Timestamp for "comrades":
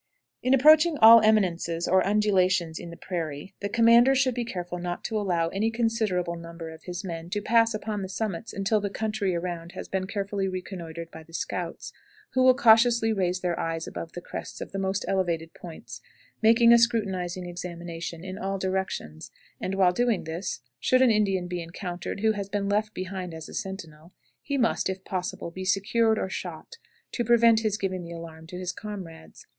28.71-29.45